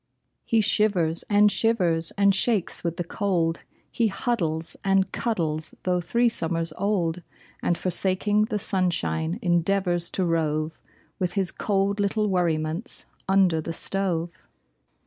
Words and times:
He 0.45 0.61
shivers 0.61 1.21
and 1.29 1.51
shivers 1.51 2.09
and 2.17 2.33
shakes 2.33 2.83
with 2.83 2.97
the 2.97 3.03
cold; 3.03 3.61
He 3.91 4.07
huddles 4.07 4.75
and 4.83 5.11
cuddles, 5.11 5.75
though 5.83 6.01
three 6.01 6.27
summers 6.27 6.73
old. 6.75 7.21
And 7.61 7.77
forsaking 7.77 8.45
the 8.45 8.57
sunshine, 8.57 9.37
endeavors 9.43 10.09
to 10.17 10.25
rove 10.25 10.81
With 11.19 11.33
his 11.33 11.51
cold 11.51 11.99
little 11.99 12.27
worriments 12.29 13.05
under 13.29 13.61
the 13.61 13.73
stove! 13.73 14.47